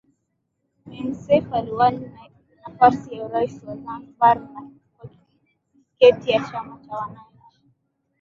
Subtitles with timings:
[0.85, 2.11] Maim Seif aliwani
[2.67, 4.47] nafasi ya urais wa Zanzibar
[4.97, 5.09] kwa
[5.89, 7.61] tiketi ya Chama cha Wananchi